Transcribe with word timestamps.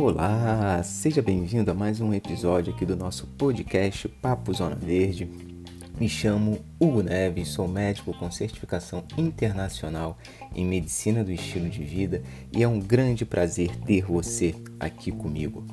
Olá, 0.00 0.80
seja 0.84 1.20
bem-vindo 1.20 1.72
a 1.72 1.74
mais 1.74 2.00
um 2.00 2.14
episódio 2.14 2.72
aqui 2.72 2.86
do 2.86 2.94
nosso 2.94 3.26
podcast 3.26 4.06
Papo 4.06 4.54
Zona 4.54 4.76
Verde. 4.76 5.28
Me 5.98 6.08
chamo 6.08 6.60
Hugo 6.78 7.02
Neves, 7.02 7.48
sou 7.48 7.66
médico 7.66 8.14
com 8.14 8.30
certificação 8.30 9.02
internacional 9.16 10.16
em 10.54 10.64
medicina 10.64 11.24
do 11.24 11.32
estilo 11.32 11.68
de 11.68 11.82
vida 11.82 12.22
e 12.52 12.62
é 12.62 12.68
um 12.68 12.78
grande 12.78 13.24
prazer 13.24 13.74
ter 13.78 14.04
você 14.04 14.54
aqui 14.78 15.10
comigo. 15.10 15.66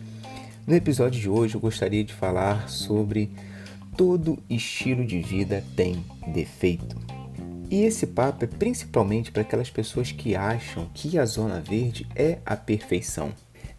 No 0.65 0.73
episódio 0.73 1.21
de 1.21 1.29
hoje 1.29 1.53
eu 1.53 1.61
gostaria 1.61 2.03
de 2.03 2.11
falar 2.11 2.67
sobre 2.67 3.31
todo 3.95 4.39
estilo 4.49 5.05
de 5.05 5.21
vida 5.21 5.63
tem 5.75 6.03
defeito. 6.33 6.97
E 7.69 7.83
esse 7.83 8.07
papo 8.07 8.43
é 8.43 8.47
principalmente 8.47 9.31
para 9.31 9.43
aquelas 9.43 9.69
pessoas 9.69 10.11
que 10.11 10.35
acham 10.35 10.89
que 10.95 11.19
a 11.19 11.25
zona 11.25 11.61
verde 11.61 12.07
é 12.15 12.39
a 12.43 12.55
perfeição. 12.55 13.31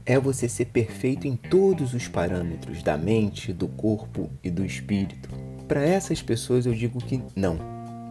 É 0.06 0.18
você 0.18 0.48
ser 0.48 0.66
perfeito 0.66 1.26
em 1.26 1.34
todos 1.36 1.92
os 1.92 2.06
parâmetros 2.06 2.82
da 2.82 2.96
mente, 2.96 3.52
do 3.52 3.66
corpo 3.66 4.30
e 4.42 4.50
do 4.50 4.64
espírito. 4.64 5.28
Para 5.66 5.82
essas 5.82 6.22
pessoas 6.22 6.64
eu 6.64 6.72
digo 6.72 6.98
que 6.98 7.20
não, 7.34 7.58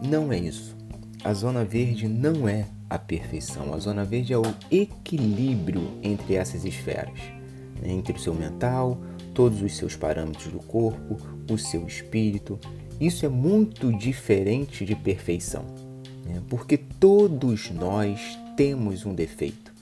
não 0.06 0.30
é 0.30 0.38
isso. 0.38 0.76
A 1.24 1.32
zona 1.32 1.64
verde 1.64 2.06
não 2.06 2.46
é 2.46 2.66
a 2.88 2.98
perfeição. 2.98 3.72
A 3.72 3.78
zona 3.78 4.04
verde 4.04 4.32
é 4.32 4.38
o 4.38 4.54
equilíbrio 4.70 5.98
entre 6.02 6.34
essas 6.34 6.64
esferas, 6.64 7.18
entre 7.82 8.16
o 8.16 8.20
seu 8.20 8.34
mental, 8.34 9.00
todos 9.34 9.62
os 9.62 9.76
seus 9.76 9.96
parâmetros 9.96 10.52
do 10.52 10.60
corpo, 10.60 11.16
o 11.50 11.56
seu 11.56 11.86
espírito 11.86 12.60
isso 12.98 13.26
é 13.26 13.28
muito 13.28 13.92
diferente 13.92 14.84
de 14.86 14.94
perfeição, 14.94 15.66
né? 16.24 16.42
porque 16.48 16.78
todos 16.78 17.70
nós 17.70 18.38
temos 18.56 19.04
um 19.04 19.14
defeito. 19.14 19.75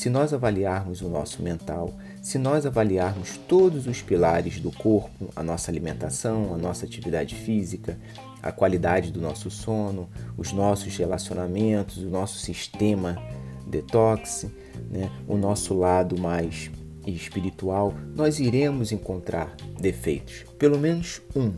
Se 0.00 0.08
nós 0.08 0.32
avaliarmos 0.32 1.02
o 1.02 1.10
nosso 1.10 1.42
mental, 1.42 1.92
se 2.22 2.38
nós 2.38 2.64
avaliarmos 2.64 3.36
todos 3.36 3.86
os 3.86 4.00
pilares 4.00 4.58
do 4.58 4.72
corpo, 4.72 5.28
a 5.36 5.42
nossa 5.42 5.70
alimentação, 5.70 6.54
a 6.54 6.56
nossa 6.56 6.86
atividade 6.86 7.34
física, 7.34 7.98
a 8.42 8.50
qualidade 8.50 9.12
do 9.12 9.20
nosso 9.20 9.50
sono, 9.50 10.08
os 10.38 10.54
nossos 10.54 10.96
relacionamentos, 10.96 11.98
o 11.98 12.08
nosso 12.08 12.38
sistema 12.38 13.22
detox, 13.66 14.46
né? 14.90 15.10
o 15.28 15.36
nosso 15.36 15.74
lado 15.74 16.18
mais 16.18 16.70
espiritual, 17.06 17.92
nós 18.16 18.40
iremos 18.40 18.92
encontrar 18.92 19.54
defeitos, 19.78 20.46
pelo 20.58 20.78
menos 20.78 21.20
um 21.36 21.52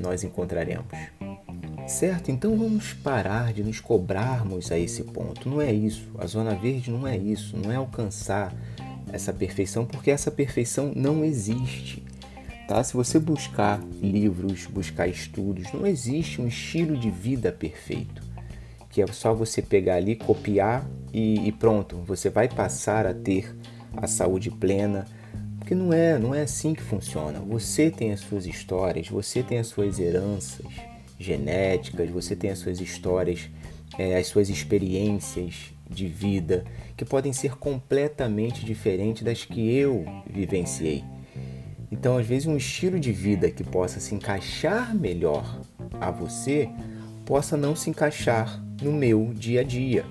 nós 0.00 0.24
encontraremos. 0.24 0.86
Certo? 1.86 2.32
Então 2.32 2.56
vamos 2.56 2.92
parar 2.92 3.52
de 3.52 3.62
nos 3.62 3.78
cobrarmos 3.78 4.72
a 4.72 4.78
esse 4.78 5.04
ponto. 5.04 5.48
Não 5.48 5.62
é 5.62 5.72
isso. 5.72 6.08
A 6.18 6.26
zona 6.26 6.52
verde 6.52 6.90
não 6.90 7.06
é 7.06 7.16
isso. 7.16 7.56
Não 7.56 7.70
é 7.70 7.76
alcançar 7.76 8.52
essa 9.12 9.32
perfeição, 9.32 9.86
porque 9.86 10.10
essa 10.10 10.30
perfeição 10.30 10.92
não 10.96 11.24
existe. 11.24 12.02
Tá? 12.66 12.82
Se 12.82 12.92
você 12.94 13.20
buscar 13.20 13.80
livros, 14.02 14.66
buscar 14.66 15.06
estudos, 15.06 15.72
não 15.72 15.86
existe 15.86 16.42
um 16.42 16.48
estilo 16.48 16.96
de 16.96 17.08
vida 17.08 17.52
perfeito. 17.52 18.20
Que 18.90 19.00
é 19.00 19.06
só 19.06 19.32
você 19.32 19.62
pegar 19.62 19.94
ali, 19.94 20.16
copiar 20.16 20.84
e, 21.12 21.46
e 21.46 21.52
pronto. 21.52 21.98
Você 21.98 22.28
vai 22.28 22.48
passar 22.48 23.06
a 23.06 23.14
ter 23.14 23.54
a 23.96 24.08
saúde 24.08 24.50
plena, 24.50 25.06
porque 25.60 25.74
não 25.74 25.92
é, 25.92 26.18
não 26.18 26.34
é 26.34 26.42
assim 26.42 26.74
que 26.74 26.82
funciona. 26.82 27.38
Você 27.38 27.92
tem 27.92 28.12
as 28.12 28.20
suas 28.20 28.44
histórias, 28.44 29.08
você 29.08 29.40
tem 29.40 29.58
as 29.58 29.68
suas 29.68 30.00
heranças 30.00 30.66
genéticas, 31.18 32.10
você 32.10 32.36
tem 32.36 32.50
as 32.50 32.58
suas 32.58 32.80
histórias, 32.80 33.48
é, 33.98 34.16
as 34.16 34.26
suas 34.26 34.48
experiências 34.48 35.72
de 35.88 36.08
vida 36.08 36.64
que 36.96 37.04
podem 37.04 37.32
ser 37.32 37.56
completamente 37.56 38.64
diferentes 38.64 39.22
das 39.22 39.44
que 39.44 39.74
eu 39.74 40.04
vivenciei. 40.28 41.04
Então, 41.90 42.18
às 42.18 42.26
vezes, 42.26 42.46
um 42.46 42.56
estilo 42.56 42.98
de 42.98 43.12
vida 43.12 43.50
que 43.50 43.62
possa 43.62 44.00
se 44.00 44.14
encaixar 44.14 44.94
melhor 44.94 45.60
a 46.00 46.10
você 46.10 46.68
possa 47.24 47.56
não 47.56 47.76
se 47.76 47.90
encaixar 47.90 48.62
no 48.82 48.92
meu 48.92 49.32
dia 49.34 49.60
a 49.60 49.64
dia. 49.64 50.04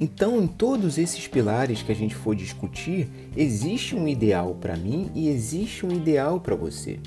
Então, 0.00 0.40
em 0.40 0.46
todos 0.46 0.96
esses 0.96 1.26
pilares 1.26 1.82
que 1.82 1.90
a 1.90 1.94
gente 1.94 2.14
for 2.14 2.34
discutir, 2.34 3.08
existe 3.36 3.96
um 3.96 4.06
ideal 4.06 4.54
para 4.54 4.76
mim 4.76 5.10
e 5.14 5.28
existe 5.28 5.84
um 5.84 5.90
ideal 5.90 6.40
para 6.40 6.54
você. 6.54 7.00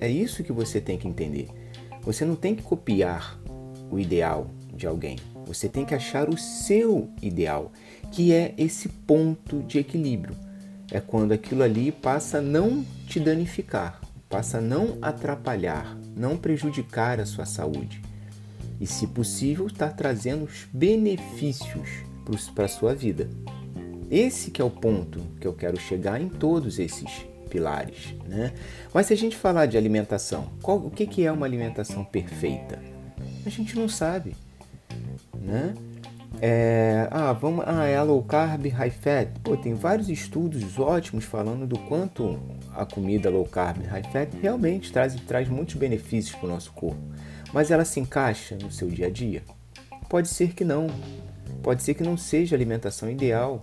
É 0.00 0.08
isso 0.08 0.42
que 0.42 0.52
você 0.52 0.80
tem 0.80 0.96
que 0.96 1.06
entender. 1.06 1.48
Você 2.02 2.24
não 2.24 2.34
tem 2.36 2.54
que 2.54 2.62
copiar 2.62 3.38
o 3.90 3.98
ideal 3.98 4.50
de 4.74 4.86
alguém. 4.86 5.18
Você 5.46 5.68
tem 5.68 5.84
que 5.84 5.94
achar 5.94 6.28
o 6.28 6.38
seu 6.38 7.10
ideal, 7.20 7.72
que 8.12 8.32
é 8.32 8.54
esse 8.56 8.88
ponto 8.88 9.62
de 9.62 9.78
equilíbrio. 9.78 10.36
É 10.90 11.00
quando 11.00 11.32
aquilo 11.32 11.62
ali 11.62 11.92
passa 11.92 12.38
a 12.38 12.42
não 12.42 12.84
te 13.06 13.20
danificar, 13.20 14.00
passa 14.28 14.58
a 14.58 14.60
não 14.60 14.98
atrapalhar, 15.02 15.96
não 16.16 16.36
prejudicar 16.36 17.20
a 17.20 17.26
sua 17.26 17.46
saúde. 17.46 18.00
E, 18.80 18.86
se 18.86 19.06
possível, 19.06 19.66
estar 19.66 19.88
tá 19.88 19.94
trazendo 19.94 20.44
os 20.44 20.66
benefícios 20.72 21.88
para 22.54 22.64
a 22.64 22.68
sua 22.68 22.94
vida. 22.94 23.28
Esse 24.10 24.50
que 24.50 24.62
é 24.62 24.64
o 24.64 24.70
ponto 24.70 25.20
que 25.40 25.46
eu 25.46 25.52
quero 25.52 25.78
chegar 25.78 26.20
em 26.20 26.28
todos 26.28 26.78
esses 26.78 27.26
pilares, 27.50 28.14
né? 28.26 28.52
Mas 28.94 29.06
se 29.06 29.12
a 29.12 29.16
gente 29.16 29.36
falar 29.36 29.66
de 29.66 29.76
alimentação, 29.76 30.48
qual, 30.62 30.78
o 30.78 30.90
que, 30.90 31.06
que 31.06 31.26
é 31.26 31.32
uma 31.32 31.44
alimentação 31.44 32.04
perfeita? 32.04 32.78
A 33.44 33.50
gente 33.50 33.76
não 33.76 33.88
sabe, 33.88 34.36
né? 35.34 35.74
É, 36.40 37.08
ah, 37.10 37.32
vamos, 37.32 37.64
ah, 37.66 37.86
é 37.86 38.00
low 38.02 38.22
carb, 38.22 38.66
high 38.68 38.90
fat. 38.90 39.28
Pô, 39.42 39.56
tem 39.56 39.74
vários 39.74 40.08
estudos 40.08 40.78
ótimos 40.78 41.24
falando 41.24 41.66
do 41.66 41.78
quanto 41.80 42.38
a 42.74 42.86
comida 42.86 43.28
low 43.28 43.44
carb, 43.44 43.84
high 43.84 44.04
fat 44.10 44.28
realmente 44.40 44.92
traz, 44.92 45.14
traz 45.26 45.48
muitos 45.48 45.74
benefícios 45.74 46.34
para 46.36 46.46
o 46.46 46.50
nosso 46.50 46.72
corpo. 46.72 47.02
Mas 47.52 47.70
ela 47.70 47.84
se 47.84 47.98
encaixa 47.98 48.56
no 48.62 48.70
seu 48.70 48.88
dia 48.88 49.08
a 49.08 49.10
dia? 49.10 49.42
Pode 50.08 50.28
ser 50.28 50.54
que 50.54 50.64
não. 50.64 50.86
Pode 51.62 51.82
ser 51.82 51.94
que 51.94 52.02
não 52.02 52.16
seja 52.16 52.54
a 52.54 52.56
alimentação 52.56 53.10
ideal 53.10 53.60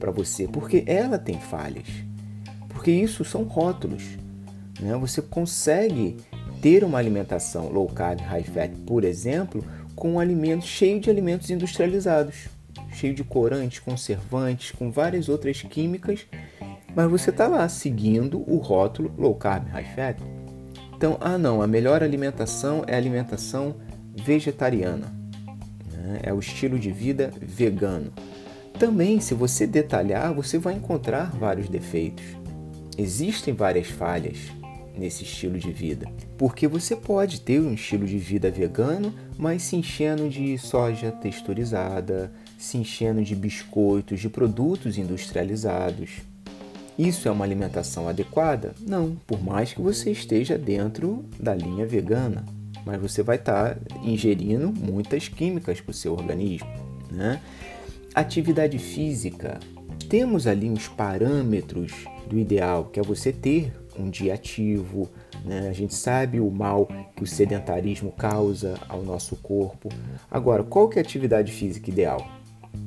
para 0.00 0.10
você, 0.10 0.48
porque 0.48 0.82
ela 0.86 1.18
tem 1.18 1.38
falhas. 1.38 1.86
Porque 2.86 3.02
isso 3.02 3.24
são 3.24 3.42
rótulos. 3.42 4.04
Né? 4.78 4.96
Você 4.96 5.20
consegue 5.20 6.18
ter 6.62 6.84
uma 6.84 6.98
alimentação 6.98 7.68
low 7.68 7.88
carb, 7.88 8.20
high 8.20 8.44
fat, 8.44 8.70
por 8.86 9.02
exemplo, 9.02 9.64
com 9.96 10.12
um 10.12 10.20
alimento 10.20 10.64
cheio 10.64 11.00
de 11.00 11.10
alimentos 11.10 11.50
industrializados, 11.50 12.46
cheio 12.92 13.12
de 13.12 13.24
corantes, 13.24 13.80
conservantes, 13.80 14.70
com 14.70 14.92
várias 14.92 15.28
outras 15.28 15.62
químicas, 15.62 16.26
mas 16.94 17.10
você 17.10 17.30
está 17.30 17.48
lá 17.48 17.68
seguindo 17.68 18.48
o 18.48 18.58
rótulo 18.58 19.12
low 19.18 19.34
carb, 19.34 19.66
high 19.66 19.92
fat. 19.96 20.20
Então, 20.96 21.16
ah 21.20 21.36
não, 21.36 21.62
a 21.62 21.66
melhor 21.66 22.04
alimentação 22.04 22.84
é 22.86 22.94
a 22.94 22.98
alimentação 22.98 23.74
vegetariana 24.14 25.12
né? 25.92 26.20
é 26.22 26.32
o 26.32 26.38
estilo 26.38 26.78
de 26.78 26.92
vida 26.92 27.32
vegano. 27.36 28.12
Também, 28.78 29.18
se 29.18 29.34
você 29.34 29.66
detalhar, 29.66 30.32
você 30.32 30.56
vai 30.56 30.74
encontrar 30.74 31.32
vários 31.32 31.68
defeitos. 31.68 32.35
Existem 32.98 33.54
várias 33.54 33.88
falhas 33.88 34.38
nesse 34.96 35.24
estilo 35.24 35.58
de 35.58 35.70
vida, 35.70 36.10
porque 36.38 36.66
você 36.66 36.96
pode 36.96 37.40
ter 37.42 37.60
um 37.60 37.74
estilo 37.74 38.06
de 38.06 38.16
vida 38.16 38.50
vegano, 38.50 39.12
mas 39.36 39.62
se 39.62 39.76
enchendo 39.76 40.28
de 40.28 40.56
soja 40.56 41.12
texturizada, 41.12 42.32
se 42.56 42.78
enchendo 42.78 43.22
de 43.22 43.36
biscoitos, 43.36 44.20
de 44.20 44.30
produtos 44.30 44.96
industrializados. 44.96 46.10
Isso 46.98 47.28
é 47.28 47.30
uma 47.30 47.44
alimentação 47.44 48.08
adequada? 48.08 48.74
Não, 48.80 49.16
por 49.26 49.42
mais 49.42 49.74
que 49.74 49.82
você 49.82 50.10
esteja 50.10 50.56
dentro 50.56 51.26
da 51.38 51.54
linha 51.54 51.86
vegana 51.86 52.42
mas 52.86 53.00
você 53.00 53.20
vai 53.20 53.34
estar 53.34 53.74
tá 53.74 53.80
ingerindo 54.04 54.72
muitas 54.72 55.26
químicas 55.26 55.80
para 55.80 55.90
o 55.90 55.94
seu 55.94 56.12
organismo. 56.12 56.68
Né? 57.10 57.42
Atividade 58.14 58.78
física. 58.78 59.58
Temos 60.08 60.46
ali 60.46 60.70
uns 60.70 60.88
parâmetros 60.88 61.92
do 62.28 62.38
ideal, 62.38 62.84
que 62.84 63.00
é 63.00 63.02
você 63.02 63.32
ter 63.32 63.72
um 63.98 64.08
dia 64.08 64.34
ativo. 64.34 65.08
Né? 65.44 65.68
A 65.68 65.72
gente 65.72 65.94
sabe 65.94 66.40
o 66.40 66.50
mal 66.50 66.88
que 67.14 67.24
o 67.24 67.26
sedentarismo 67.26 68.12
causa 68.12 68.78
ao 68.88 69.02
nosso 69.02 69.36
corpo. 69.36 69.88
Agora, 70.30 70.62
qual 70.62 70.88
que 70.88 70.98
é 70.98 71.02
a 71.02 71.04
atividade 71.04 71.52
física 71.52 71.90
ideal? 71.90 72.26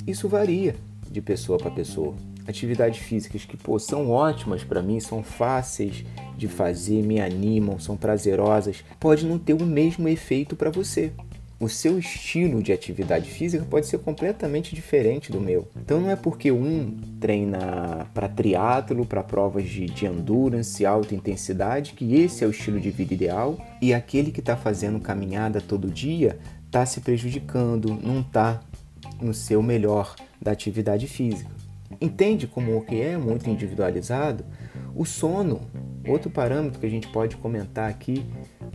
Isso 0.06 0.27
varia 0.27 0.75
de 1.10 1.21
pessoa 1.21 1.57
para 1.57 1.71
pessoa 1.71 2.16
atividades 2.50 3.00
físicas 3.00 3.45
que 3.45 3.56
pô, 3.56 3.77
são 3.77 4.10
ótimas 4.10 4.63
para 4.63 4.81
mim, 4.81 5.00
são 5.00 5.22
fáceis 5.24 6.04
de 6.36 6.48
fazer, 6.48 7.04
me 7.04 7.22
animam, 7.22 7.80
são 7.80 7.95
prazerosas, 7.95 8.83
pode 9.00 9.25
não 9.25 9.38
ter 9.38 9.54
o 9.54 9.63
mesmo 9.63 10.07
efeito 10.07 10.56
para 10.56 10.72
você. 10.72 11.12
O 11.61 11.67
seu 11.67 12.00
estilo 12.00 12.63
de 12.63 12.71
atividade 12.71 13.29
física 13.29 13.65
pode 13.69 13.85
ser 13.85 13.97
completamente 14.00 14.73
diferente 14.73 15.29
do 15.29 15.41
meu. 15.41 15.67
Então 15.75 16.00
não 16.00 16.09
é 16.09 16.15
porque 16.15 16.53
um 16.53 16.95
treina 17.19 18.07
para 18.13 18.29
triatlo, 18.29 19.06
para 19.06 19.21
provas 19.21 19.67
de, 19.67 19.85
de 19.88 20.06
endurance, 20.06 20.85
alta 20.85 21.13
intensidade, 21.13 21.91
que 21.91 22.15
esse 22.15 22.45
é 22.45 22.47
o 22.47 22.51
estilo 22.51 22.79
de 22.79 22.89
vida 22.89 23.13
ideal 23.13 23.57
e 23.81 23.94
aquele 23.94 24.31
que 24.31 24.39
está 24.39 24.56
fazendo 24.56 25.01
caminhada 25.01 25.59
todo 25.59 25.91
dia 25.91 26.39
está 26.65 26.85
se 26.85 27.01
prejudicando, 27.01 27.94
não 28.01 28.21
está 28.21 28.62
no 29.19 29.33
seu 29.33 29.62
melhor 29.62 30.15
da 30.41 30.51
atividade 30.51 31.07
física. 31.07 31.51
entende 32.00 32.47
como 32.47 32.77
o 32.77 32.85
que 32.85 33.01
é 33.01 33.17
muito 33.17 33.50
individualizado? 33.50 34.45
O 34.95 35.03
sono, 35.03 35.59
outro 36.07 36.29
parâmetro 36.29 36.79
que 36.79 36.85
a 36.85 36.89
gente 36.89 37.09
pode 37.09 37.35
comentar 37.35 37.89
aqui, 37.89 38.25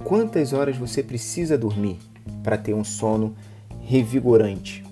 quantas 0.04 0.52
horas 0.52 0.76
você 0.76 1.02
precisa 1.02 1.56
dormir 1.56 1.98
para 2.42 2.56
ter 2.56 2.74
um 2.74 2.84
sono 2.84 3.34
revigorante, 3.80 4.84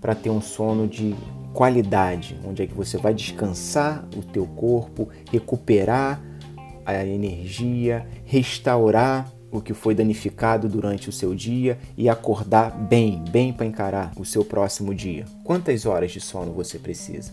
para 0.00 0.14
ter 0.14 0.30
um 0.30 0.40
sono 0.40 0.86
de 0.86 1.14
qualidade, 1.52 2.38
onde 2.44 2.62
é 2.62 2.66
que 2.66 2.74
você 2.74 2.98
vai 2.98 3.14
descansar 3.14 4.06
o 4.16 4.22
teu 4.22 4.46
corpo, 4.46 5.08
recuperar 5.30 6.20
a 6.84 7.04
energia, 7.04 8.06
restaurar 8.24 9.32
o 9.50 9.60
que 9.60 9.72
foi 9.72 9.94
danificado 9.94 10.68
durante 10.68 11.08
o 11.08 11.12
seu 11.12 11.34
dia 11.34 11.78
e 11.96 12.08
acordar 12.08 12.70
bem, 12.70 13.24
bem 13.30 13.52
para 13.52 13.66
encarar 13.66 14.12
o 14.16 14.24
seu 14.24 14.44
próximo 14.44 14.94
dia. 14.94 15.24
Quantas 15.42 15.86
horas 15.86 16.12
de 16.12 16.20
sono 16.20 16.52
você 16.52 16.78
precisa? 16.78 17.32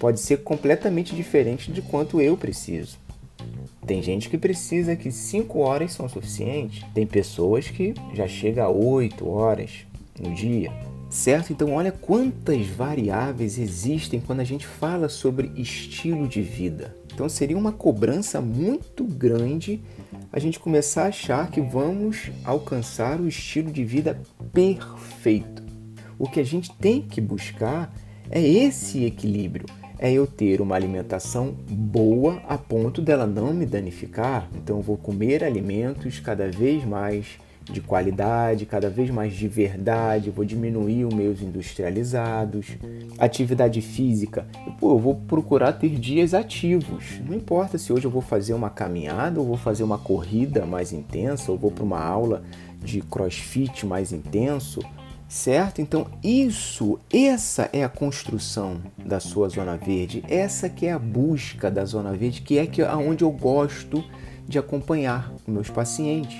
Pode 0.00 0.20
ser 0.20 0.38
completamente 0.38 1.14
diferente 1.14 1.70
de 1.70 1.82
quanto 1.82 2.20
eu 2.20 2.36
preciso. 2.36 2.96
Tem 3.86 4.02
gente 4.02 4.28
que 4.28 4.36
precisa 4.36 4.94
que 4.94 5.10
5 5.10 5.58
horas 5.60 5.92
são 5.92 6.08
suficientes. 6.08 6.84
Tem 6.92 7.06
pessoas 7.06 7.68
que 7.68 7.94
já 8.14 8.28
chega 8.28 8.64
a 8.64 8.68
8 8.68 9.26
horas 9.28 9.86
no 10.20 10.34
dia. 10.34 10.72
Certo? 11.08 11.52
Então 11.52 11.72
olha 11.72 11.90
quantas 11.90 12.66
variáveis 12.66 13.58
existem 13.58 14.20
quando 14.20 14.40
a 14.40 14.44
gente 14.44 14.66
fala 14.66 15.08
sobre 15.08 15.50
estilo 15.56 16.28
de 16.28 16.42
vida. 16.42 16.94
Então 17.14 17.28
seria 17.28 17.56
uma 17.56 17.72
cobrança 17.72 18.40
muito 18.40 19.04
grande 19.04 19.80
a 20.30 20.38
gente 20.38 20.60
começar 20.60 21.04
a 21.04 21.08
achar 21.08 21.50
que 21.50 21.60
vamos 21.60 22.30
alcançar 22.44 23.18
o 23.20 23.26
estilo 23.26 23.72
de 23.72 23.84
vida 23.84 24.20
perfeito. 24.52 25.62
O 26.18 26.28
que 26.28 26.40
a 26.40 26.44
gente 26.44 26.70
tem 26.76 27.00
que 27.00 27.20
buscar 27.20 27.92
é 28.30 28.40
esse 28.40 29.04
equilíbrio. 29.04 29.66
É 29.98 30.12
eu 30.12 30.26
ter 30.26 30.60
uma 30.60 30.76
alimentação 30.76 31.54
boa 31.68 32.40
a 32.48 32.56
ponto 32.56 33.02
dela 33.02 33.26
não 33.26 33.52
me 33.52 33.66
danificar. 33.66 34.48
Então 34.54 34.76
eu 34.76 34.82
vou 34.82 34.96
comer 34.96 35.42
alimentos 35.42 36.20
cada 36.20 36.48
vez 36.48 36.84
mais 36.84 37.38
de 37.70 37.80
qualidade, 37.80 38.64
cada 38.64 38.88
vez 38.88 39.10
mais 39.10 39.34
de 39.34 39.46
verdade, 39.46 40.30
vou 40.30 40.44
diminuir 40.44 41.04
os 41.04 41.14
meus 41.14 41.42
industrializados. 41.42 42.66
Atividade 43.18 43.80
física, 43.80 44.46
pô, 44.80 44.92
eu 44.92 44.98
vou 44.98 45.14
procurar 45.14 45.72
ter 45.72 45.90
dias 45.90 46.34
ativos. 46.34 47.20
Não 47.26 47.36
importa 47.36 47.76
se 47.76 47.92
hoje 47.92 48.06
eu 48.06 48.10
vou 48.10 48.22
fazer 48.22 48.54
uma 48.54 48.70
caminhada, 48.70 49.40
ou 49.40 49.46
vou 49.46 49.56
fazer 49.56 49.82
uma 49.82 49.98
corrida 49.98 50.64
mais 50.64 50.92
intensa, 50.92 51.52
ou 51.52 51.58
vou 51.58 51.70
para 51.70 51.84
uma 51.84 52.00
aula 52.00 52.42
de 52.82 53.00
crossfit 53.02 53.84
mais 53.84 54.12
intenso, 54.12 54.80
certo? 55.28 55.82
Então, 55.82 56.06
isso, 56.24 56.98
essa 57.12 57.68
é 57.72 57.84
a 57.84 57.88
construção 57.88 58.80
da 58.96 59.20
sua 59.20 59.48
zona 59.48 59.76
verde, 59.76 60.24
essa 60.28 60.68
que 60.68 60.86
é 60.86 60.92
a 60.92 60.98
busca 60.98 61.70
da 61.70 61.84
zona 61.84 62.12
verde, 62.14 62.40
que 62.40 62.58
é 62.58 62.66
que 62.66 62.80
aonde 62.82 63.22
eu 63.22 63.30
gosto 63.30 64.02
de 64.46 64.58
acompanhar 64.58 65.32
meus 65.46 65.68
pacientes. 65.68 66.38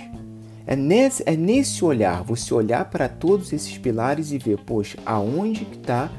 É 0.67 0.75
nesse, 0.75 1.23
é 1.27 1.37
nesse 1.37 1.85
olhar, 1.85 2.23
você 2.23 2.53
olhar 2.53 2.87
para 2.87 3.09
todos 3.09 3.53
esses 3.53 3.77
pilares 3.77 4.33
e 4.33 4.39
ver, 4.39 4.59
poxa, 4.59 4.99
aonde 5.05 5.65
está 5.65 6.11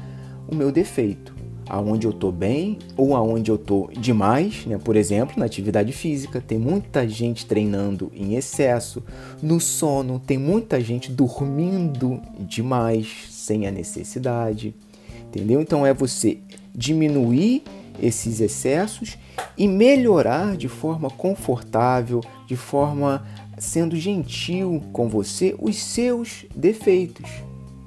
o 0.48 0.54
meu 0.54 0.72
defeito? 0.72 1.39
Aonde 1.72 2.04
eu 2.04 2.10
estou 2.10 2.32
bem 2.32 2.78
ou 2.96 3.14
aonde 3.14 3.48
eu 3.48 3.54
estou 3.54 3.88
demais, 3.96 4.66
né? 4.66 4.76
Por 4.76 4.96
exemplo, 4.96 5.38
na 5.38 5.44
atividade 5.44 5.92
física, 5.92 6.40
tem 6.40 6.58
muita 6.58 7.08
gente 7.08 7.46
treinando 7.46 8.10
em 8.12 8.34
excesso, 8.34 9.00
no 9.40 9.60
sono, 9.60 10.18
tem 10.18 10.36
muita 10.36 10.80
gente 10.80 11.12
dormindo 11.12 12.20
demais 12.40 13.06
sem 13.30 13.68
a 13.68 13.70
necessidade, 13.70 14.74
entendeu? 15.28 15.60
Então 15.60 15.86
é 15.86 15.94
você 15.94 16.38
diminuir 16.74 17.62
esses 18.02 18.40
excessos 18.40 19.16
e 19.56 19.68
melhorar 19.68 20.56
de 20.56 20.66
forma 20.66 21.08
confortável, 21.08 22.20
de 22.48 22.56
forma 22.56 23.24
sendo 23.58 23.94
gentil 23.94 24.82
com 24.92 25.08
você 25.08 25.54
os 25.56 25.76
seus 25.76 26.46
defeitos, 26.56 27.30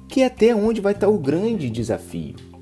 que 0.08 0.22
é 0.22 0.26
até 0.26 0.54
onde 0.54 0.80
vai 0.80 0.94
estar 0.94 1.08
o 1.08 1.18
grande 1.18 1.68
desafio. 1.68 2.53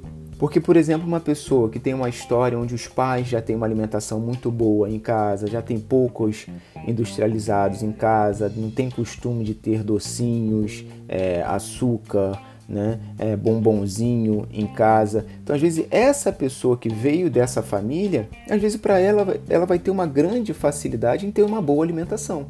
Porque, 0.42 0.58
por 0.58 0.76
exemplo, 0.76 1.06
uma 1.06 1.20
pessoa 1.20 1.70
que 1.70 1.78
tem 1.78 1.94
uma 1.94 2.08
história 2.08 2.58
onde 2.58 2.74
os 2.74 2.88
pais 2.88 3.28
já 3.28 3.40
têm 3.40 3.54
uma 3.54 3.64
alimentação 3.64 4.18
muito 4.18 4.50
boa 4.50 4.90
em 4.90 4.98
casa, 4.98 5.46
já 5.46 5.62
tem 5.62 5.78
poucos 5.78 6.46
industrializados 6.84 7.80
em 7.84 7.92
casa, 7.92 8.52
não 8.56 8.68
tem 8.68 8.90
costume 8.90 9.44
de 9.44 9.54
ter 9.54 9.84
docinhos, 9.84 10.84
é, 11.06 11.42
açúcar, 11.42 12.42
né, 12.68 12.98
é, 13.20 13.36
bombonzinho 13.36 14.48
em 14.52 14.66
casa. 14.66 15.26
Então, 15.44 15.54
às 15.54 15.62
vezes, 15.62 15.86
essa 15.92 16.32
pessoa 16.32 16.76
que 16.76 16.88
veio 16.88 17.30
dessa 17.30 17.62
família, 17.62 18.28
às 18.50 18.60
vezes, 18.60 18.76
para 18.76 18.98
ela, 18.98 19.36
ela 19.48 19.64
vai 19.64 19.78
ter 19.78 19.92
uma 19.92 20.06
grande 20.06 20.52
facilidade 20.52 21.24
em 21.24 21.30
ter 21.30 21.44
uma 21.44 21.62
boa 21.62 21.84
alimentação. 21.84 22.46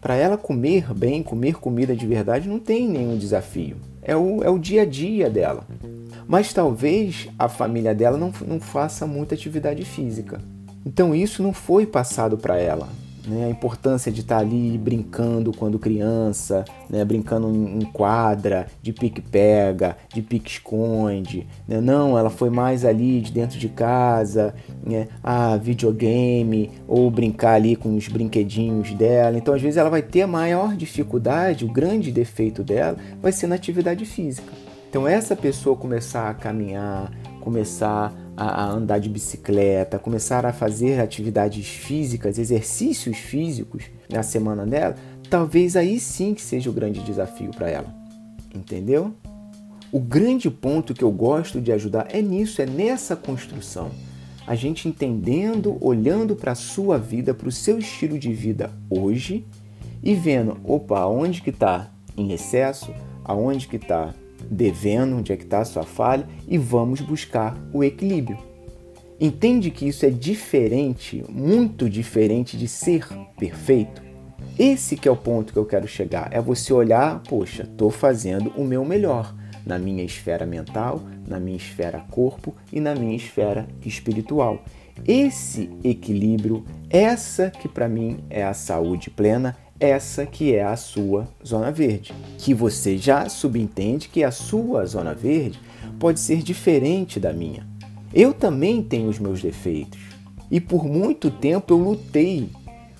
Para 0.00 0.14
ela 0.14 0.36
comer 0.36 0.94
bem, 0.94 1.20
comer 1.20 1.56
comida 1.56 1.96
de 1.96 2.06
verdade, 2.06 2.48
não 2.48 2.60
tem 2.60 2.88
nenhum 2.88 3.18
desafio. 3.18 3.76
É 4.04 4.16
o, 4.16 4.44
é 4.44 4.50
o 4.50 4.58
dia 4.58 4.82
a 4.82 4.86
dia 4.86 5.28
dela. 5.28 5.66
Mas 6.28 6.52
talvez 6.52 7.28
a 7.38 7.48
família 7.48 7.94
dela 7.94 8.16
não, 8.16 8.32
não 8.46 8.60
faça 8.60 9.06
muita 9.06 9.34
atividade 9.34 9.84
física. 9.84 10.40
Então 10.86 11.14
isso 11.14 11.42
não 11.42 11.52
foi 11.52 11.86
passado 11.86 12.36
para 12.36 12.58
ela 12.58 12.88
né? 13.26 13.46
a 13.46 13.48
importância 13.48 14.10
de 14.10 14.20
estar 14.20 14.38
ali 14.38 14.76
brincando 14.78 15.52
quando 15.52 15.78
criança, 15.78 16.64
né? 16.88 17.04
brincando 17.04 17.48
em 17.48 17.84
quadra, 17.86 18.66
de 18.82 18.92
pique-pega, 18.92 19.96
de 20.12 20.22
pique-esconde. 20.22 21.46
Né? 21.66 21.80
Não, 21.80 22.18
ela 22.18 22.30
foi 22.30 22.50
mais 22.50 22.84
ali 22.84 23.20
de 23.20 23.32
dentro 23.32 23.58
de 23.58 23.68
casa, 23.68 24.54
né? 24.84 25.08
videogame, 25.60 26.70
ou 26.86 27.10
brincar 27.10 27.54
ali 27.54 27.76
com 27.76 27.94
os 27.96 28.08
brinquedinhos 28.08 28.92
dela. 28.94 29.36
Então, 29.36 29.54
às 29.54 29.62
vezes, 29.62 29.76
ela 29.76 29.90
vai 29.90 30.02
ter 30.02 30.22
a 30.22 30.26
maior 30.26 30.76
dificuldade, 30.76 31.64
o 31.64 31.72
grande 31.72 32.10
defeito 32.12 32.62
dela 32.62 32.96
vai 33.20 33.32
ser 33.32 33.46
na 33.46 33.54
atividade 33.54 34.04
física. 34.04 34.52
Então, 34.88 35.08
essa 35.08 35.34
pessoa 35.34 35.74
começar 35.74 36.30
a 36.30 36.34
caminhar, 36.34 37.10
começar 37.40 38.12
a, 38.36 38.66
andar 38.66 38.98
de 38.98 39.08
bicicleta, 39.08 39.98
começar 39.98 40.44
a 40.44 40.52
fazer 40.52 41.00
atividades 41.00 41.66
físicas, 41.66 42.38
exercícios 42.38 43.18
físicos 43.18 43.84
na 44.10 44.22
semana 44.22 44.66
dela, 44.66 44.96
talvez 45.30 45.76
aí 45.76 45.98
sim 46.00 46.34
que 46.34 46.42
seja 46.42 46.70
o 46.70 46.72
grande 46.72 47.00
desafio 47.00 47.50
para 47.50 47.68
ela. 47.68 47.94
Entendeu? 48.54 49.12
O 49.90 50.00
grande 50.00 50.50
ponto 50.50 50.94
que 50.94 51.04
eu 51.04 51.10
gosto 51.10 51.60
de 51.60 51.72
ajudar 51.72 52.08
é 52.10 52.20
nisso, 52.20 52.60
é 52.60 52.66
nessa 52.66 53.14
construção. 53.14 53.90
A 54.46 54.54
gente 54.54 54.88
entendendo, 54.88 55.78
olhando 55.80 56.36
para 56.36 56.52
a 56.52 56.56
sua 56.56 56.98
vida, 56.98 57.32
para 57.32 57.48
o 57.48 57.52
seu 57.52 57.78
estilo 57.78 58.18
de 58.18 58.32
vida 58.32 58.70
hoje 58.90 59.46
e 60.02 60.14
vendo, 60.14 60.58
opa, 60.64 61.06
onde 61.06 61.40
que 61.40 61.50
está 61.50 61.90
em 62.16 62.32
excesso, 62.32 62.92
aonde 63.24 63.66
que 63.66 63.76
está 63.76 64.12
devendo, 64.50 65.16
onde 65.16 65.32
é 65.32 65.36
que 65.36 65.44
está 65.44 65.60
a 65.60 65.64
sua 65.64 65.84
falha 65.84 66.26
e 66.46 66.58
vamos 66.58 67.00
buscar 67.00 67.56
o 67.72 67.82
equilíbrio. 67.82 68.38
Entende 69.20 69.70
que 69.70 69.86
isso 69.86 70.04
é 70.04 70.10
diferente, 70.10 71.24
muito 71.28 71.88
diferente 71.88 72.56
de 72.56 72.66
ser 72.66 73.06
perfeito? 73.38 74.02
Esse 74.58 74.96
que 74.96 75.08
é 75.08 75.10
o 75.10 75.16
ponto 75.16 75.52
que 75.52 75.58
eu 75.58 75.64
quero 75.64 75.88
chegar, 75.88 76.28
é 76.32 76.40
você 76.40 76.72
olhar, 76.72 77.22
poxa, 77.22 77.62
estou 77.62 77.90
fazendo 77.90 78.50
o 78.56 78.64
meu 78.64 78.84
melhor 78.84 79.34
na 79.64 79.78
minha 79.78 80.04
esfera 80.04 80.44
mental, 80.44 81.02
na 81.26 81.40
minha 81.40 81.56
esfera 81.56 82.04
corpo 82.10 82.54
e 82.72 82.80
na 82.80 82.94
minha 82.94 83.16
esfera 83.16 83.66
espiritual. 83.84 84.62
Esse 85.06 85.70
equilíbrio, 85.82 86.64
essa 86.88 87.50
que 87.50 87.68
para 87.68 87.88
mim 87.88 88.18
é 88.30 88.44
a 88.44 88.54
saúde 88.54 89.10
plena, 89.10 89.56
essa 89.78 90.24
que 90.24 90.54
é 90.54 90.62
a 90.62 90.76
sua 90.76 91.28
zona 91.44 91.70
verde, 91.70 92.12
que 92.38 92.54
você 92.54 92.96
já 92.96 93.28
subentende 93.28 94.08
que 94.08 94.22
a 94.22 94.30
sua 94.30 94.86
zona 94.86 95.14
verde 95.14 95.60
pode 95.98 96.20
ser 96.20 96.42
diferente 96.42 97.18
da 97.18 97.32
minha. 97.32 97.66
Eu 98.12 98.32
também 98.32 98.82
tenho 98.82 99.08
os 99.08 99.18
meus 99.18 99.42
defeitos 99.42 99.98
e 100.50 100.60
por 100.60 100.84
muito 100.84 101.30
tempo 101.30 101.74
eu 101.74 101.78
lutei 101.78 102.48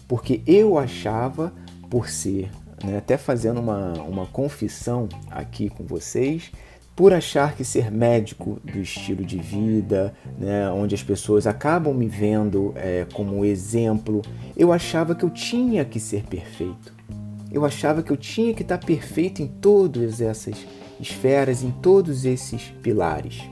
porque 0.09 0.43
eu 0.47 0.79
achava, 0.79 1.53
por 1.89 2.09
ser, 2.09 2.51
né, 2.85 2.99
até 2.99 3.17
fazendo 3.17 3.61
uma, 3.61 3.95
uma 4.03 4.27
confissão 4.27 5.09
aqui 5.31 5.71
com 5.71 5.85
vocês, 5.85 6.53
por 6.97 7.13
achar 7.13 7.57
que 7.57 7.65
ser 7.65 7.91
médico 7.91 8.61
do 8.63 8.79
estilo 8.79 9.25
de 9.25 9.39
vida, 9.39 10.15
né, 10.39 10.71
onde 10.71 10.95
as 10.95 11.03
pessoas 11.03 11.47
acabam 11.47 11.93
me 11.93 12.07
vendo 12.07 12.73
é, 12.77 13.05
como 13.13 13.45
exemplo, 13.45 14.23
eu 14.57 14.73
achava 14.73 15.15
que 15.15 15.25
eu 15.25 15.31
tinha 15.31 15.85
que 15.85 15.99
ser 15.99 16.23
perfeito. 16.25 16.95
Eu 17.51 17.65
achava 17.65 18.03
que 18.03 18.13
eu 18.13 18.17
tinha 18.17 18.55
que 18.55 18.63
estar 18.63 18.79
perfeito 18.79 19.43
em 19.43 19.47
todas 19.47 20.21
essas 20.21 20.67
esferas, 21.01 21.63
em 21.63 21.71
todos 21.71 22.25
esses 22.25 22.63
pilares. 22.83 23.43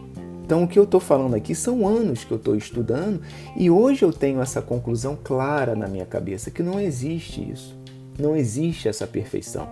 Então, 0.45 0.65
o 0.65 0.69
que 0.69 0.79
eu 0.79 0.85
estou 0.85 1.01
falando 1.01 1.35
aqui 1.35 1.55
são 1.55 1.87
anos 1.87 2.25
que 2.25 2.33
eu 2.33 2.37
estou 2.37 2.55
estudando 2.55 3.23
e 3.57 3.71
hoje 3.71 4.05
eu 4.05 4.13
tenho 4.13 4.41
essa 4.41 4.61
conclusão 4.61 5.17
clara 5.23 5.75
na 5.75 5.87
minha 5.87 6.05
cabeça 6.05 6.51
que 6.51 6.63
não 6.63 6.81
existe 6.81 7.49
isso. 7.51 7.77
Não 8.19 8.37
existe 8.37 8.89
essa 8.89 9.07
perfeição. 9.07 9.69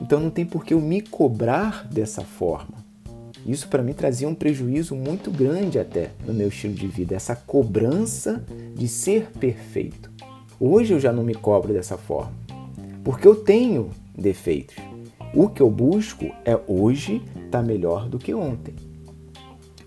Então, 0.00 0.20
não 0.20 0.30
tem 0.30 0.44
por 0.44 0.64
que 0.64 0.74
eu 0.74 0.80
me 0.80 1.00
cobrar 1.00 1.86
dessa 1.88 2.22
forma 2.22 2.87
Isso 3.48 3.66
para 3.68 3.82
mim 3.82 3.94
trazia 3.94 4.28
um 4.28 4.34
prejuízo 4.34 4.94
muito 4.94 5.30
grande 5.30 5.78
até 5.78 6.10
no 6.26 6.34
meu 6.34 6.48
estilo 6.48 6.74
de 6.74 6.86
vida, 6.86 7.14
essa 7.14 7.34
cobrança 7.34 8.44
de 8.74 8.86
ser 8.86 9.30
perfeito. 9.40 10.10
Hoje 10.60 10.92
eu 10.92 11.00
já 11.00 11.14
não 11.14 11.24
me 11.24 11.34
cobro 11.34 11.72
dessa 11.72 11.96
forma, 11.96 12.34
porque 13.02 13.26
eu 13.26 13.34
tenho 13.34 13.88
defeitos. 14.14 14.76
O 15.32 15.48
que 15.48 15.62
eu 15.62 15.70
busco 15.70 16.26
é 16.44 16.60
hoje 16.66 17.22
estar 17.46 17.60
tá 17.60 17.62
melhor 17.62 18.06
do 18.06 18.18
que 18.18 18.34
ontem. 18.34 18.74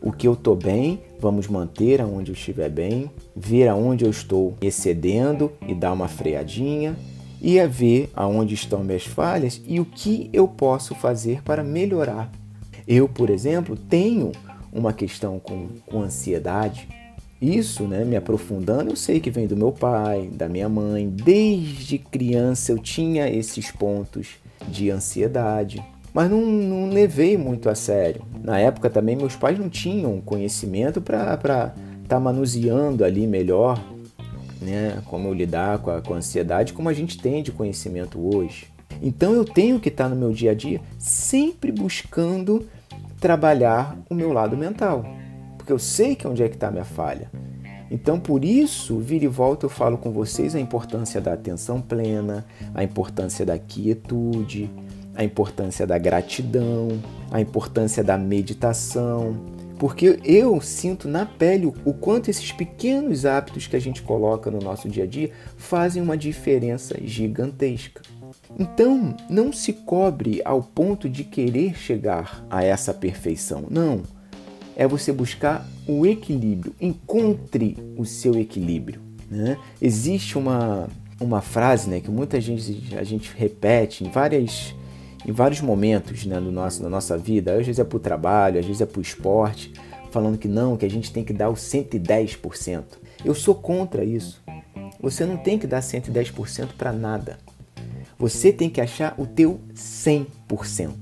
O 0.02 0.12
que 0.12 0.28
eu 0.28 0.34
estou 0.34 0.56
bem, 0.56 1.00
vamos 1.20 1.48
manter 1.48 2.02
aonde 2.02 2.32
eu 2.32 2.36
estiver 2.36 2.70
bem, 2.70 3.12
ver 3.36 3.68
aonde 3.68 4.04
eu 4.04 4.10
estou 4.10 4.56
excedendo 4.60 5.52
e 5.68 5.76
dar 5.76 5.94
uma 5.94 6.08
freadinha, 6.08 6.98
e 7.40 7.60
a 7.60 7.68
ver 7.68 8.10
aonde 8.16 8.56
estão 8.56 8.84
minhas 8.84 9.06
falhas 9.06 9.62
e 9.68 9.80
o 9.80 9.86
que 9.86 10.32
eu 10.34 10.48
posso 10.48 10.96
fazer 10.96 11.44
para 11.44 11.64
melhorar. 11.64 12.41
Eu, 12.94 13.08
por 13.08 13.30
exemplo, 13.30 13.78
tenho 13.78 14.34
uma 14.70 14.92
questão 14.92 15.40
com, 15.40 15.70
com 15.86 16.02
ansiedade. 16.02 16.90
Isso, 17.42 17.86
né, 17.86 18.04
me 18.04 18.18
aprofundando, 18.18 18.90
eu 18.90 18.98
sei 18.98 19.22
que 19.22 19.32
vem 19.32 19.48
do 19.48 19.56
meu 19.56 19.72
pai, 19.72 20.30
da 20.34 20.50
minha 20.50 20.68
mãe. 20.68 21.08
Desde 21.08 21.98
criança 21.98 22.74
eu 22.74 22.78
tinha 22.78 23.30
esses 23.30 23.72
pontos 23.72 24.32
de 24.68 24.92
ansiedade, 24.92 25.82
mas 26.14 26.30
não, 26.30 26.42
não 26.42 26.90
levei 26.90 27.38
muito 27.38 27.70
a 27.70 27.76
sério. 27.76 28.24
Na 28.44 28.60
época 28.60 28.90
também 28.90 29.16
meus 29.16 29.38
pais 29.38 29.58
não 29.58 29.70
tinham 29.70 30.20
conhecimento 30.20 31.00
para 31.00 31.36
estar 31.36 31.74
tá 32.10 32.20
manuseando 32.20 33.06
ali 33.06 33.26
melhor 33.26 33.82
né, 34.62 35.02
como 35.06 35.34
lidar 35.34 35.80
com 35.80 35.92
a, 35.92 36.02
com 36.02 36.14
a 36.14 36.18
ansiedade, 36.18 36.74
como 36.74 36.90
a 36.90 36.94
gente 36.94 37.18
tem 37.18 37.42
de 37.42 37.54
conhecimento 37.54 38.20
hoje. 38.36 38.68
Então 39.02 39.34
eu 39.34 39.46
tenho 39.46 39.80
que 39.80 39.88
estar 39.88 40.10
no 40.10 40.16
meu 40.18 40.34
dia 40.34 40.52
a 40.52 40.54
dia 40.54 40.82
sempre 41.00 41.72
buscando 41.72 42.68
trabalhar 43.22 43.96
o 44.10 44.16
meu 44.16 44.34
lado 44.34 44.58
mental, 44.58 45.06
porque 45.56 45.72
eu 45.72 45.80
sei 45.80 46.16
que 46.16 46.26
é 46.26 46.30
onde 46.30 46.44
é 46.44 46.50
que 46.50 46.56
está 46.56 46.68
a 46.68 46.72
minha 46.72 46.84
falha. 46.84 47.32
Então, 47.90 48.20
por 48.20 48.44
isso, 48.44 48.98
vira 48.98 49.26
e 49.26 49.28
volta 49.28 49.66
eu 49.66 49.70
falo 49.70 49.98
com 49.98 50.12
vocês 50.12 50.56
a 50.56 50.60
importância 50.60 51.22
da 51.22 51.34
atenção 51.34 51.80
plena, 51.80 52.46
a 52.74 52.84
importância 52.84 53.46
da 53.46 53.60
quietude, 53.60 54.72
a 55.14 55.24
importância 55.24 55.86
da 55.86 55.98
gratidão, 55.98 56.88
a 57.30 57.40
importância 57.40 58.04
da 58.04 58.18
meditação, 58.18 59.38
porque 59.78 60.20
eu 60.24 60.60
sinto 60.60 61.08
na 61.08 61.26
pele 61.26 61.66
o 61.86 61.94
quanto 61.94 62.30
esses 62.30 62.52
pequenos 62.52 63.26
hábitos 63.26 63.68
que 63.68 63.76
a 63.76 63.80
gente 63.80 64.02
coloca 64.02 64.50
no 64.50 64.60
nosso 64.60 64.90
dia 64.90 65.04
a 65.04 65.08
dia 65.08 65.32
fazem 65.58 66.02
uma 66.02 66.18
diferença 66.18 66.96
gigantesca. 67.04 68.02
Então, 68.58 69.16
não 69.30 69.52
se 69.52 69.74
cobre 69.74 70.42
ao 70.44 70.62
ponto 70.62 71.10
de 71.10 71.24
querer 71.24 71.76
chegar 71.76 72.46
a 72.50 72.64
essa 72.64 72.94
perfeição. 72.94 73.66
Não. 73.70 74.04
É 74.76 74.88
você 74.88 75.12
buscar 75.12 75.68
o 75.88 76.06
equilíbrio. 76.06 76.74
Encontre 76.80 77.78
o 77.98 78.06
seu 78.06 78.40
equilíbrio. 78.40 79.02
Né? 79.30 79.58
Existe 79.82 80.38
uma, 80.38 80.88
uma 81.20 81.42
frase 81.42 81.90
né, 81.90 82.00
que 82.00 82.12
muita 82.12 82.40
gente 82.42 82.96
a 82.98 83.04
gente 83.04 83.32
repete 83.36 84.04
em 84.04 84.10
várias 84.10 84.76
em 85.26 85.32
vários 85.32 85.62
momentos 85.62 86.26
né, 86.26 86.40
do 86.40 86.52
nosso, 86.52 86.82
da 86.82 86.90
nossa 86.90 87.18
vida, 87.18 87.52
às 87.52 87.66
vezes 87.66 87.78
é 87.78 87.84
para 87.84 87.96
o 87.96 88.00
trabalho, 88.00 88.60
às 88.60 88.66
vezes 88.66 88.82
é 88.82 88.88
para 88.88 88.98
o 88.98 89.04
esporte, 89.04 89.72
falando 90.10 90.38
que 90.38 90.48
não, 90.48 90.76
que 90.76 90.86
a 90.86 90.90
gente 90.90 91.12
tem 91.12 91.24
que 91.24 91.32
dar 91.32 91.50
o 91.50 91.54
110%. 91.54 92.84
Eu 93.24 93.36
sou 93.36 93.54
contra 93.54 94.04
isso. 94.04 94.44
Você 95.00 95.26
não 95.26 95.38
tem 95.38 95.60
que 95.60 95.68
dar 95.68 95.82
110% 95.82 96.70
para 96.78 96.92
nada. 96.92 97.38
Você 98.22 98.54
tem 98.54 98.70
que 98.70 98.80
achar 98.80 99.16
o 99.18 99.26
teu 99.26 99.60
100%. 99.74 100.94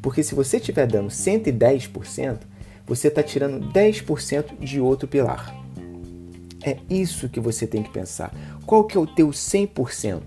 Porque 0.00 0.22
se 0.22 0.32
você 0.32 0.58
estiver 0.58 0.86
dando 0.86 1.08
110%, 1.08 2.38
você 2.86 3.08
está 3.08 3.20
tirando 3.20 3.72
10% 3.72 4.56
de 4.60 4.80
outro 4.80 5.08
pilar. 5.08 5.52
É 6.62 6.76
isso 6.88 7.28
que 7.28 7.40
você 7.40 7.66
tem 7.66 7.82
que 7.82 7.90
pensar. 7.90 8.32
Qual 8.64 8.84
que 8.84 8.96
é 8.96 9.00
o 9.00 9.08
teu 9.08 9.30
100%? 9.30 10.20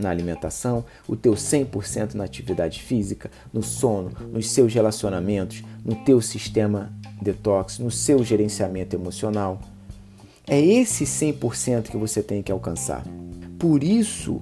na 0.00 0.10
alimentação, 0.10 0.84
o 1.08 1.16
teu 1.16 1.34
100% 1.34 2.14
na 2.14 2.22
atividade 2.22 2.80
física, 2.80 3.28
no 3.52 3.64
sono, 3.64 4.12
nos 4.32 4.48
seus 4.48 4.72
relacionamentos, 4.72 5.64
no 5.84 5.96
teu 6.04 6.20
sistema 6.20 6.92
detox, 7.20 7.80
no 7.80 7.90
seu 7.90 8.22
gerenciamento 8.22 8.94
emocional. 8.94 9.60
É 10.46 10.60
esse 10.60 11.04
100% 11.04 11.90
que 11.90 11.96
você 11.96 12.22
tem 12.22 12.44
que 12.44 12.52
alcançar. 12.52 13.04
Por 13.58 13.82
isso, 13.82 14.40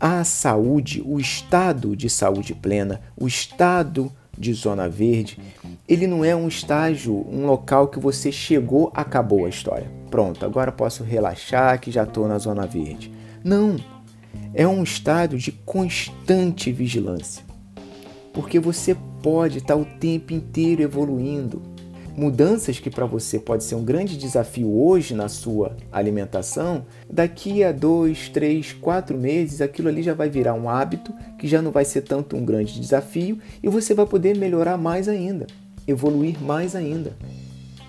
a 0.00 0.24
saúde, 0.24 1.02
o 1.04 1.20
estado 1.20 1.94
de 1.94 2.08
saúde 2.08 2.54
plena, 2.54 3.02
o 3.14 3.26
estado 3.26 4.10
de 4.36 4.54
zona 4.54 4.88
verde, 4.88 5.38
ele 5.86 6.06
não 6.06 6.24
é 6.24 6.34
um 6.34 6.48
estágio, 6.48 7.26
um 7.30 7.44
local 7.44 7.88
que 7.88 7.98
você 7.98 8.32
chegou, 8.32 8.90
acabou 8.94 9.44
a 9.44 9.50
história. 9.50 9.90
Pronto, 10.10 10.44
agora 10.46 10.72
posso 10.72 11.04
relaxar 11.04 11.78
que 11.78 11.90
já 11.90 12.04
estou 12.04 12.26
na 12.26 12.38
zona 12.38 12.66
verde. 12.66 13.12
Não, 13.44 13.76
é 14.54 14.66
um 14.66 14.82
estado 14.82 15.36
de 15.36 15.52
constante 15.52 16.72
vigilância, 16.72 17.44
porque 18.32 18.58
você 18.58 18.96
pode 19.22 19.58
estar 19.58 19.76
o 19.76 19.84
tempo 19.84 20.32
inteiro 20.32 20.80
evoluindo. 20.80 21.60
Mudanças 22.20 22.78
que 22.78 22.90
para 22.90 23.06
você 23.06 23.38
pode 23.38 23.64
ser 23.64 23.76
um 23.76 23.82
grande 23.82 24.14
desafio 24.14 24.70
hoje 24.78 25.14
na 25.14 25.26
sua 25.26 25.74
alimentação, 25.90 26.84
daqui 27.08 27.64
a 27.64 27.72
dois, 27.72 28.28
três, 28.28 28.74
quatro 28.74 29.16
meses, 29.16 29.62
aquilo 29.62 29.88
ali 29.88 30.02
já 30.02 30.12
vai 30.12 30.28
virar 30.28 30.52
um 30.52 30.68
hábito 30.68 31.14
que 31.38 31.48
já 31.48 31.62
não 31.62 31.70
vai 31.70 31.82
ser 31.82 32.02
tanto 32.02 32.36
um 32.36 32.44
grande 32.44 32.78
desafio 32.78 33.38
e 33.62 33.70
você 33.70 33.94
vai 33.94 34.04
poder 34.04 34.36
melhorar 34.36 34.76
mais 34.76 35.08
ainda, 35.08 35.46
evoluir 35.88 36.38
mais 36.42 36.76
ainda. 36.76 37.16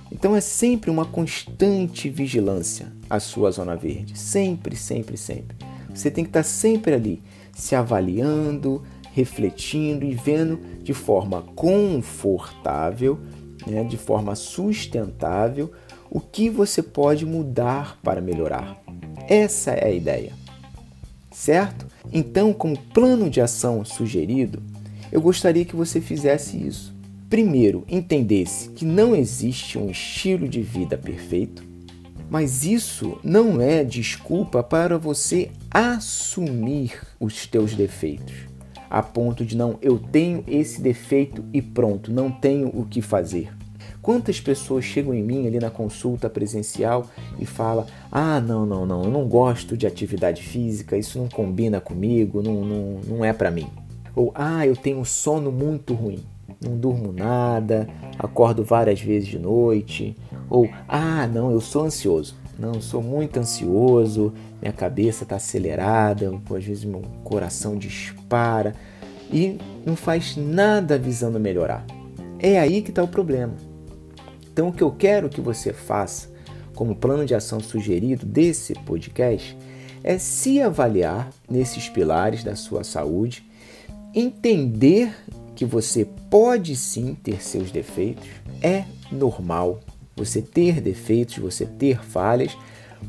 Então 0.10 0.34
é 0.34 0.40
sempre 0.40 0.90
uma 0.90 1.04
constante 1.04 2.10
vigilância 2.10 2.88
a 3.10 3.20
sua 3.20 3.52
zona 3.52 3.76
verde, 3.76 4.18
sempre, 4.18 4.78
sempre, 4.78 5.18
sempre. 5.18 5.58
Você 5.94 6.10
tem 6.10 6.24
que 6.24 6.30
estar 6.30 6.44
sempre 6.44 6.94
ali, 6.94 7.22
se 7.54 7.76
avaliando, 7.76 8.82
refletindo 9.12 10.06
e 10.06 10.16
vendo 10.16 10.58
de 10.82 10.94
forma 10.94 11.42
confortável, 11.54 13.20
né, 13.66 13.84
de 13.84 13.98
forma 13.98 14.36
sustentável, 14.36 15.72
o 16.10 16.20
que 16.20 16.50
você 16.50 16.82
pode 16.82 17.26
mudar 17.26 17.98
para 18.04 18.22
melhorar. 18.22 18.82
Essa 19.28 19.72
é 19.72 19.88
a 19.88 19.92
ideia. 19.92 20.34
Certo? 21.32 21.88
Então, 22.12 22.54
como 22.54 22.78
plano 22.78 23.30
de 23.30 23.40
ação 23.40 23.86
sugerido, 23.86 24.62
eu 25.12 25.22
gostaria 25.22 25.66
que 25.66 25.76
você 25.76 26.02
fizesse 26.02 26.58
isso. 26.58 26.94
Primeiro, 27.30 27.86
entendesse 27.88 28.70
que 28.70 28.84
não 28.84 29.16
existe 29.16 29.78
um 29.78 29.90
estilo 29.90 30.50
de 30.50 30.62
vida 30.62 30.98
perfeito, 30.98 31.64
mas 32.30 32.66
isso 32.66 33.18
não 33.24 33.62
é 33.62 33.84
desculpa 33.84 34.62
para 34.62 34.98
você 34.98 35.50
assumir 35.70 37.02
os 37.20 37.46
teus 37.46 37.74
defeitos, 37.74 38.51
a 38.92 39.02
ponto 39.02 39.46
de 39.46 39.56
não, 39.56 39.78
eu 39.82 39.98
tenho 39.98 40.44
esse 40.46 40.82
defeito 40.82 41.46
e 41.54 41.62
pronto, 41.62 42.12
não 42.12 42.30
tenho 42.30 42.68
o 42.68 42.86
que 42.86 43.02
fazer. 43.02 43.50
Quantas 44.02 44.42
pessoas 44.42 44.84
chegam 44.84 45.14
em 45.14 45.24
mim 45.24 45.48
ali 45.48 45.60
na 45.60 45.70
consulta 45.70 46.30
presencial 46.30 47.08
e 47.40 47.46
falam: 47.46 47.86
Ah, 48.12 48.42
não, 48.42 48.66
não, 48.66 48.86
não, 48.86 49.04
eu 49.04 49.12
não 49.12 49.28
gosto 49.28 49.78
de 49.78 49.88
atividade 49.88 50.44
física, 50.44 50.98
isso 50.98 51.18
não 51.18 51.30
combina 51.30 51.80
comigo, 51.80 52.42
não, 52.42 52.66
não, 52.66 53.00
não 53.08 53.26
é 53.26 53.32
para 53.32 53.50
mim. 53.50 53.68
Ou 54.14 54.32
Ah, 54.36 54.68
eu 54.68 54.76
tenho 54.76 55.06
sono 55.06 55.52
muito 55.52 55.94
ruim, 55.94 56.20
não 56.60 56.76
durmo 56.76 57.14
nada, 57.14 57.88
acordo 58.20 58.64
várias 58.64 59.00
vezes 59.00 59.30
de 59.30 59.40
noite, 59.40 60.18
ou, 60.50 60.68
ah, 60.88 61.26
não, 61.28 61.50
eu 61.50 61.62
sou 61.62 61.86
ansioso. 61.86 62.41
Não, 62.62 62.80
sou 62.80 63.02
muito 63.02 63.40
ansioso, 63.40 64.32
minha 64.62 64.72
cabeça 64.72 65.24
está 65.24 65.38
acelerada, 65.38 66.32
às 66.56 66.64
vezes 66.64 66.84
meu 66.84 67.02
coração 67.24 67.76
dispara 67.76 68.76
e 69.34 69.58
não 69.84 69.96
faz 69.96 70.38
nada 70.38 70.96
visando 70.96 71.40
melhorar. 71.40 71.84
É 72.38 72.60
aí 72.60 72.84
que 72.84 72.92
está 72.92 73.02
o 73.02 73.08
problema. 73.08 73.56
Então, 74.54 74.68
o 74.68 74.72
que 74.72 74.84
eu 74.84 74.92
quero 74.92 75.28
que 75.28 75.42
você 75.42 75.74
faça, 75.74 76.30
como 76.76 76.96
plano 76.96 77.26
de 77.26 77.34
ação 77.34 77.60
sugerido 77.60 78.28
desse 78.28 78.76
podcast, 78.76 79.58
é 80.04 80.20
se 80.20 80.62
avaliar 80.62 81.32
nesses 81.50 81.90
pilares 81.90 82.44
da 82.44 82.56
sua 82.56 82.84
saúde, 82.84 83.44
entender 84.14 85.16
que 85.56 85.66
você 85.66 86.06
pode 86.30 86.76
sim 86.76 87.16
ter 87.16 87.42
seus 87.42 87.72
defeitos, 87.72 88.28
é 88.62 88.84
normal, 89.12 89.80
você 90.16 90.42
ter 90.42 90.82
defeitos, 90.82 91.38
você 91.38 91.66
ter 91.66 92.02
falhas, 92.04 92.58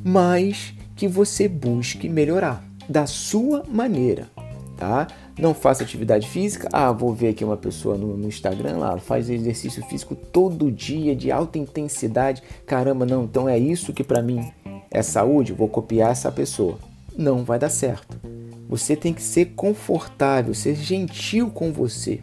mas 0.05 0.75
que 0.97 1.09
você 1.09 1.49
busque 1.49 2.09
melhorar 2.09 2.65
da 2.89 3.07
sua 3.07 3.65
maneira, 3.69 4.29
tá? 4.77 5.07
Não 5.39 5.55
faça 5.55 5.83
atividade 5.83 6.29
física. 6.29 6.69
Ah, 6.73 6.93
vou 6.93 7.15
ver 7.15 7.29
aqui 7.29 7.45
uma 7.45 7.57
pessoa 7.57 7.97
no, 7.97 8.17
no 8.17 8.29
Instagram 8.29 8.77
lá, 8.77 8.99
faz 8.99 9.31
exercício 9.31 9.83
físico 9.87 10.15
todo 10.15 10.71
dia 10.71 11.17
de 11.17 11.31
alta 11.31 11.59
intensidade. 11.59 12.43
Caramba, 12.67 13.07
não, 13.07 13.25
então 13.25 13.49
é 13.49 13.59
isso 13.59 13.93
que 13.93 14.05
para 14.05 14.23
mim 14.23 14.53
é 14.91 15.03
saúde, 15.03 15.53
vou 15.53 15.69
copiar 15.69 16.13
essa 16.13 16.31
pessoa. 16.31 16.79
Não 17.17 17.45
vai 17.45 17.59
dar 17.59 17.71
certo. 17.71 18.21
Você 18.69 18.97
tem 18.97 19.13
que 19.13 19.23
ser 19.23 19.53
confortável, 19.57 20.55
ser 20.55 20.75
gentil 20.75 21.51
com 21.51 21.73
você 21.73 22.21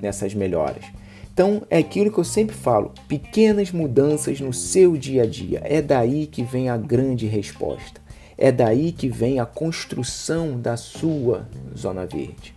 nessas 0.00 0.34
melhoras. 0.34 0.84
Então 1.32 1.62
é 1.70 1.78
aquilo 1.78 2.12
que 2.12 2.18
eu 2.18 2.24
sempre 2.24 2.54
falo: 2.54 2.92
pequenas 3.08 3.72
mudanças 3.72 4.38
no 4.40 4.52
seu 4.52 4.96
dia 4.96 5.22
a 5.22 5.26
dia. 5.26 5.62
É 5.64 5.80
daí 5.80 6.26
que 6.26 6.42
vem 6.42 6.68
a 6.68 6.76
grande 6.76 7.26
resposta. 7.26 8.00
É 8.36 8.52
daí 8.52 8.92
que 8.92 9.08
vem 9.08 9.40
a 9.40 9.46
construção 9.46 10.60
da 10.60 10.76
sua 10.76 11.48
zona 11.76 12.04
verde. 12.06 12.54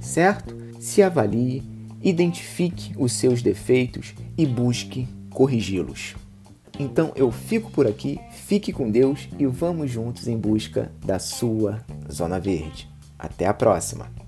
Certo? 0.00 0.54
Se 0.78 1.02
avalie, 1.02 1.62
identifique 2.02 2.92
os 2.98 3.12
seus 3.12 3.40
defeitos 3.42 4.14
e 4.36 4.44
busque 4.44 5.08
corrigi-los. 5.30 6.16
Então 6.78 7.12
eu 7.16 7.30
fico 7.30 7.70
por 7.70 7.86
aqui, 7.86 8.20
fique 8.30 8.72
com 8.72 8.90
Deus 8.90 9.28
e 9.38 9.46
vamos 9.46 9.90
juntos 9.90 10.28
em 10.28 10.36
busca 10.36 10.92
da 11.04 11.18
sua 11.18 11.82
zona 12.12 12.38
verde. 12.38 12.90
Até 13.18 13.46
a 13.46 13.54
próxima! 13.54 14.25